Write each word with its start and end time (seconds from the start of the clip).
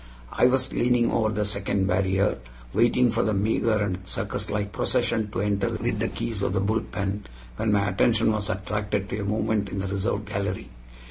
I 0.31 0.47
was 0.47 0.73
leaning 0.73 1.11
over 1.11 1.29
the 1.29 1.45
second 1.45 1.85
barrier, 1.85 2.39
waiting 2.73 3.11
for 3.11 3.21
the 3.21 3.35
meager 3.35 3.73
and 3.77 3.99
circuslike 4.03 4.71
procession 4.71 5.29
to 5.29 5.41
enter 5.41 5.69
with 5.69 5.99
the 5.99 6.07
keys 6.09 6.41
of 6.41 6.53
the 6.53 6.59
bull 6.59 6.81
pen, 6.81 7.27
when 7.57 7.71
my 7.71 7.87
attention 7.87 8.31
was 8.31 8.49
attracted 8.49 9.09
to 9.09 9.19
a 9.19 9.23
movement 9.23 9.69
in 9.69 9.77
the 9.77 9.85
reserved 9.85 10.25
gallery. 10.25 10.69